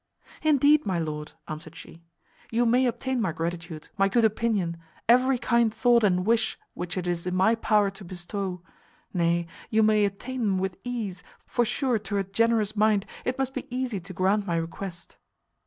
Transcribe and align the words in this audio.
"Indeed, 0.41 0.83
my 0.83 0.97
lord," 0.97 1.33
answered 1.47 1.75
she, 1.75 2.01
"you 2.49 2.65
may 2.65 2.87
obtain 2.87 3.21
my 3.21 3.31
gratitude, 3.31 3.89
my 3.99 4.09
good 4.09 4.25
opinion, 4.25 4.77
every 5.07 5.37
kind 5.37 5.71
thought 5.71 6.03
and 6.03 6.25
wish 6.25 6.57
which 6.73 6.97
it 6.97 7.05
is 7.05 7.27
in 7.27 7.35
my 7.35 7.53
power 7.53 7.91
to 7.91 8.03
bestow; 8.03 8.63
nay, 9.13 9.45
you 9.69 9.83
may 9.83 10.03
obtain 10.05 10.39
them 10.41 10.57
with 10.57 10.79
ease, 10.83 11.23
for 11.45 11.65
sure 11.65 11.99
to 11.99 12.17
a 12.17 12.23
generous 12.23 12.75
mind 12.75 13.05
it 13.25 13.37
must 13.37 13.53
be 13.53 13.67
easy 13.69 13.99
to 13.99 14.11
grant 14.11 14.47
my 14.47 14.55
request. 14.55 15.17